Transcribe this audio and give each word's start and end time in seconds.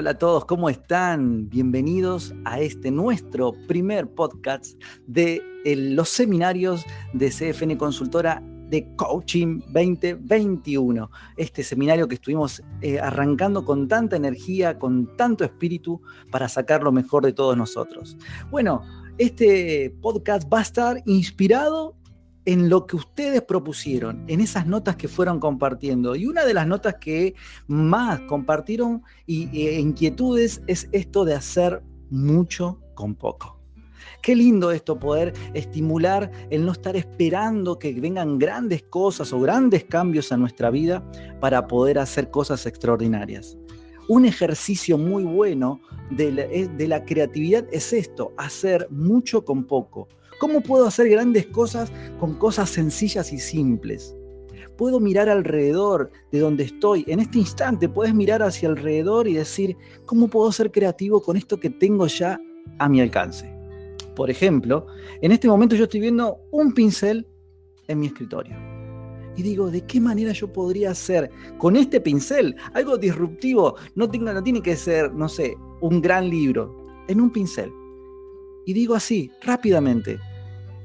Hola 0.00 0.10
a 0.10 0.14
todos, 0.18 0.44
¿cómo 0.44 0.70
están? 0.70 1.48
Bienvenidos 1.48 2.32
a 2.44 2.60
este 2.60 2.88
nuestro 2.88 3.52
primer 3.66 4.06
podcast 4.08 4.80
de 5.08 5.42
los 5.64 6.08
seminarios 6.08 6.86
de 7.14 7.30
CFN 7.30 7.76
Consultora 7.76 8.40
de 8.70 8.86
Coaching 8.94 9.58
2021. 9.72 11.10
Este 11.36 11.64
seminario 11.64 12.06
que 12.06 12.14
estuvimos 12.14 12.62
eh, 12.80 13.00
arrancando 13.00 13.64
con 13.64 13.88
tanta 13.88 14.14
energía, 14.14 14.78
con 14.78 15.16
tanto 15.16 15.42
espíritu 15.42 16.00
para 16.30 16.48
sacar 16.48 16.84
lo 16.84 16.92
mejor 16.92 17.24
de 17.24 17.32
todos 17.32 17.56
nosotros. 17.56 18.16
Bueno, 18.52 18.84
este 19.18 19.92
podcast 20.00 20.48
va 20.48 20.60
a 20.60 20.62
estar 20.62 21.02
inspirado 21.06 21.96
en 22.48 22.70
lo 22.70 22.86
que 22.86 22.96
ustedes 22.96 23.42
propusieron, 23.42 24.24
en 24.26 24.40
esas 24.40 24.66
notas 24.66 24.96
que 24.96 25.06
fueron 25.06 25.38
compartiendo. 25.38 26.16
Y 26.16 26.24
una 26.24 26.46
de 26.46 26.54
las 26.54 26.66
notas 26.66 26.94
que 26.98 27.34
más 27.66 28.20
compartieron 28.20 29.02
y, 29.26 29.66
e 29.66 29.78
inquietudes 29.78 30.62
es 30.66 30.88
esto 30.92 31.26
de 31.26 31.34
hacer 31.34 31.82
mucho 32.08 32.80
con 32.94 33.14
poco. 33.14 33.60
Qué 34.22 34.34
lindo 34.34 34.72
esto, 34.72 34.98
poder 34.98 35.34
estimular 35.52 36.30
el 36.48 36.64
no 36.64 36.72
estar 36.72 36.96
esperando 36.96 37.78
que 37.78 37.92
vengan 37.92 38.38
grandes 38.38 38.82
cosas 38.82 39.30
o 39.34 39.40
grandes 39.40 39.84
cambios 39.84 40.32
a 40.32 40.38
nuestra 40.38 40.70
vida 40.70 41.04
para 41.40 41.66
poder 41.66 41.98
hacer 41.98 42.30
cosas 42.30 42.64
extraordinarias. 42.64 43.58
Un 44.08 44.24
ejercicio 44.24 44.96
muy 44.96 45.22
bueno 45.22 45.82
de 46.10 46.32
la, 46.32 46.46
de 46.46 46.88
la 46.88 47.04
creatividad 47.04 47.66
es 47.72 47.92
esto, 47.92 48.32
hacer 48.38 48.88
mucho 48.90 49.44
con 49.44 49.64
poco 49.64 50.08
¿Cómo 50.38 50.60
puedo 50.60 50.86
hacer 50.86 51.08
grandes 51.08 51.46
cosas 51.46 51.90
con 52.20 52.34
cosas 52.34 52.70
sencillas 52.70 53.32
y 53.32 53.38
simples? 53.38 54.14
Puedo 54.76 55.00
mirar 55.00 55.28
alrededor 55.28 56.12
de 56.30 56.38
donde 56.38 56.64
estoy. 56.64 57.04
En 57.08 57.18
este 57.18 57.38
instante 57.38 57.88
puedes 57.88 58.14
mirar 58.14 58.42
hacia 58.42 58.68
alrededor 58.68 59.26
y 59.26 59.34
decir, 59.34 59.76
¿cómo 60.06 60.28
puedo 60.28 60.52
ser 60.52 60.70
creativo 60.70 61.20
con 61.20 61.36
esto 61.36 61.58
que 61.58 61.70
tengo 61.70 62.06
ya 62.06 62.40
a 62.78 62.88
mi 62.88 63.00
alcance? 63.00 63.52
Por 64.14 64.30
ejemplo, 64.30 64.86
en 65.20 65.32
este 65.32 65.48
momento 65.48 65.74
yo 65.74 65.84
estoy 65.84 66.00
viendo 66.00 66.38
un 66.52 66.72
pincel 66.72 67.26
en 67.88 67.98
mi 67.98 68.06
escritorio. 68.06 68.54
Y 69.36 69.42
digo, 69.42 69.70
¿de 69.70 69.80
qué 69.82 70.00
manera 70.00 70.32
yo 70.32 70.52
podría 70.52 70.92
hacer 70.92 71.30
con 71.58 71.74
este 71.74 72.00
pincel 72.00 72.54
algo 72.74 72.96
disruptivo? 72.96 73.74
No, 73.96 74.08
tenga, 74.08 74.40
tiene 74.42 74.62
que 74.62 74.76
ser, 74.76 75.12
no 75.12 75.28
sé, 75.28 75.56
un 75.80 76.00
gran 76.00 76.28
libro, 76.28 76.76
en 77.08 77.20
un 77.20 77.30
pincel. 77.30 77.72
Y 78.68 78.74
digo 78.74 78.94
así, 78.94 79.32
rápidamente, 79.40 80.20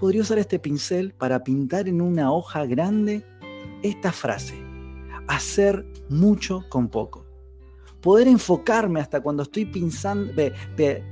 podría 0.00 0.22
usar 0.22 0.38
este 0.38 0.58
pincel 0.58 1.12
para 1.12 1.44
pintar 1.44 1.86
en 1.86 2.00
una 2.00 2.32
hoja 2.32 2.66
grande 2.66 3.24
esta 3.84 4.10
frase, 4.10 4.56
hacer 5.28 5.86
mucho 6.08 6.64
con 6.70 6.88
poco. 6.88 7.24
Poder 8.00 8.26
enfocarme 8.26 8.98
hasta 8.98 9.20
cuando 9.20 9.44
estoy 9.44 9.64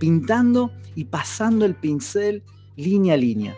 pintando 0.01 0.73
y 0.97 1.05
pasando 1.05 1.67
el 1.67 1.77
pincel 1.77 2.43
línea 2.75 3.15
a 3.15 3.19
línea. 3.19 3.55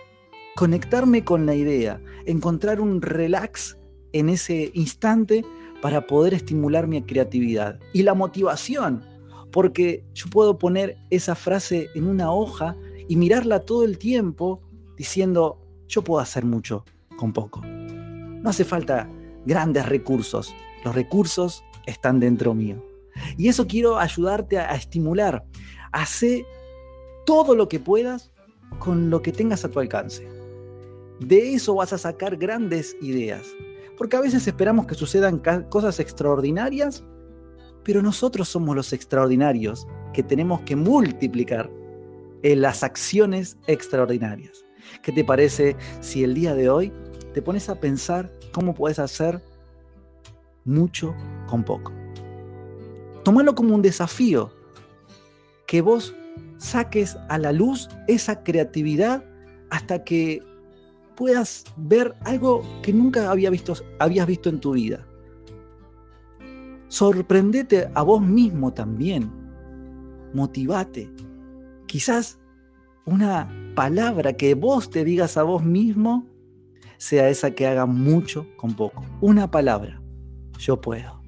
Conectarme 0.54 1.24
con 1.24 1.46
la 1.46 1.54
idea, 1.54 2.02
encontrar 2.26 2.78
un 2.78 3.00
relax 3.00 3.78
en 4.12 4.28
ese 4.28 4.70
instante 4.74 5.46
para 5.80 6.06
poder 6.06 6.34
estimular 6.34 6.86
mi 6.86 7.00
creatividad. 7.00 7.80
Y 7.94 8.02
la 8.02 8.12
motivación, 8.12 9.02
porque 9.50 10.04
yo 10.12 10.26
puedo 10.28 10.58
poner 10.58 10.98
esa 11.08 11.34
frase 11.34 11.88
en 11.94 12.06
una 12.06 12.30
hoja 12.30 12.76
y 13.08 13.16
mirarla 13.16 13.60
todo 13.60 13.84
el 13.84 13.98
tiempo 13.98 14.62
diciendo, 14.96 15.58
yo 15.88 16.02
puedo 16.02 16.20
hacer 16.20 16.44
mucho 16.44 16.84
con 17.16 17.32
poco. 17.32 17.62
No 17.62 18.50
hace 18.50 18.64
falta 18.64 19.10
grandes 19.46 19.86
recursos, 19.86 20.54
los 20.84 20.94
recursos 20.94 21.64
están 21.86 22.20
dentro 22.20 22.54
mío. 22.54 22.84
Y 23.36 23.48
eso 23.48 23.66
quiero 23.66 23.98
ayudarte 23.98 24.58
a, 24.58 24.74
estimular. 24.74 25.44
Hace 25.92 26.46
todo 27.26 27.54
lo 27.54 27.68
que 27.68 27.80
puedas 27.80 28.30
con 28.78 29.10
lo 29.10 29.22
que 29.22 29.32
tengas 29.32 29.64
a 29.64 29.70
tu 29.70 29.80
alcance. 29.80 30.28
De 31.20 31.54
eso 31.54 31.74
vas 31.74 31.92
a 31.92 31.98
sacar 31.98 32.36
grandes 32.36 32.96
ideas. 33.00 33.46
Porque 33.96 34.16
a 34.16 34.20
veces 34.20 34.46
esperamos 34.46 34.86
que 34.86 34.94
sucedan 34.94 35.42
cosas 35.68 35.98
extraordinarias, 35.98 37.02
pero 37.82 38.02
nosotros 38.02 38.48
somos 38.48 38.76
los 38.76 38.92
extraordinarios 38.92 39.88
que 40.12 40.22
tenemos 40.22 40.60
que 40.60 40.76
multiplicar 40.76 41.68
en 42.42 42.62
las 42.62 42.82
acciones 42.82 43.56
extraordinarias. 43.66 44.64
¿Qué 45.02 45.12
te 45.12 45.24
parece 45.24 45.76
si 46.00 46.24
el 46.24 46.34
día 46.34 46.54
de 46.54 46.70
hoy 46.70 46.92
te 47.34 47.42
pones 47.42 47.68
a 47.68 47.78
pensar 47.78 48.30
cómo 48.52 48.74
puedes 48.74 48.98
hacer 48.98 49.42
mucho 50.64 51.14
con 51.48 51.64
poco? 51.64 51.92
Tómalo 53.24 53.54
como 53.54 53.74
un 53.74 53.82
desafío, 53.82 54.52
que 55.66 55.82
vos 55.82 56.14
saques 56.56 57.16
a 57.28 57.38
la 57.38 57.52
luz 57.52 57.88
esa 58.06 58.42
creatividad 58.42 59.24
hasta 59.70 60.02
que 60.02 60.42
puedas 61.14 61.64
ver 61.76 62.14
algo 62.24 62.62
que 62.82 62.92
nunca 62.92 63.30
había 63.30 63.50
visto, 63.50 63.74
habías 63.98 64.26
visto 64.26 64.48
en 64.48 64.60
tu 64.60 64.72
vida. 64.72 65.06
Sorprendete 66.88 67.90
a 67.94 68.02
vos 68.02 68.22
mismo 68.22 68.72
también. 68.72 69.30
Motivate. 70.32 71.10
Quizás 71.88 72.38
una 73.06 73.50
palabra 73.74 74.34
que 74.34 74.54
vos 74.54 74.90
te 74.90 75.04
digas 75.04 75.38
a 75.38 75.42
vos 75.42 75.64
mismo 75.64 76.26
sea 76.98 77.30
esa 77.30 77.52
que 77.52 77.66
haga 77.66 77.86
mucho 77.86 78.46
con 78.58 78.74
poco. 78.74 79.02
Una 79.22 79.50
palabra, 79.50 80.02
yo 80.58 80.78
puedo. 80.78 81.22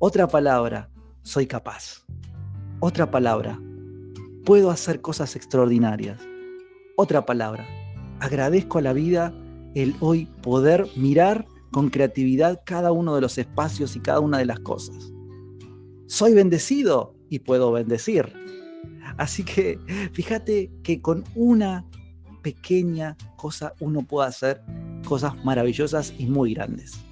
Otra 0.00 0.26
palabra, 0.26 0.90
soy 1.22 1.46
capaz. 1.46 2.04
Otra 2.80 3.12
palabra, 3.12 3.60
puedo 4.44 4.72
hacer 4.72 5.00
cosas 5.00 5.36
extraordinarias. 5.36 6.20
Otra 6.96 7.24
palabra, 7.24 7.64
agradezco 8.18 8.78
a 8.78 8.82
la 8.82 8.92
vida 8.92 9.32
el 9.76 9.94
hoy 10.00 10.26
poder 10.42 10.88
mirar 10.96 11.46
con 11.70 11.90
creatividad 11.90 12.62
cada 12.66 12.90
uno 12.90 13.14
de 13.14 13.20
los 13.20 13.38
espacios 13.38 13.94
y 13.94 14.00
cada 14.00 14.18
una 14.18 14.38
de 14.38 14.46
las 14.46 14.58
cosas. 14.58 15.12
Soy 16.08 16.34
bendecido 16.34 17.14
y 17.28 17.38
puedo 17.38 17.70
bendecir. 17.70 18.34
Así 19.20 19.44
que 19.44 19.78
fíjate 20.14 20.70
que 20.82 21.02
con 21.02 21.24
una 21.34 21.84
pequeña 22.40 23.18
cosa 23.36 23.74
uno 23.78 24.00
puede 24.00 24.28
hacer 24.28 24.62
cosas 25.06 25.34
maravillosas 25.44 26.14
y 26.16 26.24
muy 26.24 26.54
grandes. 26.54 27.04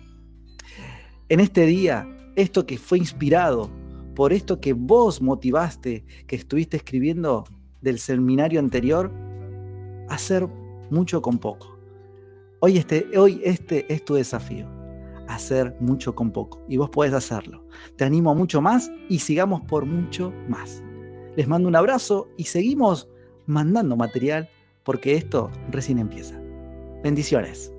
En 1.29 1.41
este 1.41 1.67
día, 1.67 2.09
esto 2.35 2.65
que 2.65 2.79
fue 2.79 2.97
inspirado 2.97 3.71
por 4.15 4.33
esto 4.33 4.59
que 4.59 4.73
vos 4.73 5.21
motivaste, 5.21 6.07
que 6.27 6.37
estuviste 6.37 6.79
escribiendo 6.79 7.45
del 7.83 7.99
seminario 7.99 8.59
anterior, 8.59 9.13
hacer 10.09 10.49
mucho 10.89 11.21
con 11.21 11.37
poco. 11.37 11.79
Hoy 12.61 12.79
este, 12.79 13.07
hoy 13.19 13.43
este 13.45 13.85
es 13.93 14.03
tu 14.03 14.15
desafío, 14.15 14.67
hacer 15.29 15.77
mucho 15.79 16.15
con 16.15 16.33
poco. 16.33 16.65
Y 16.71 16.79
vos 16.79 16.89
podés 16.89 17.13
hacerlo. 17.13 17.67
Te 17.97 18.07
animo 18.07 18.35
mucho 18.35 18.63
más 18.63 18.91
y 19.11 19.19
sigamos 19.19 19.61
por 19.61 19.85
mucho 19.85 20.33
más. 20.49 20.83
Les 21.39 21.47
mando 21.47 21.69
un 21.69 21.77
abrazo 21.77 22.27
y 22.37 22.47
seguimos 22.47 23.09
mandando 23.47 23.95
material 23.95 24.49
porque 24.83 25.15
esto 25.15 25.53
recién 25.71 26.01
empieza. 26.01 26.37
Bendiciones. 27.05 27.73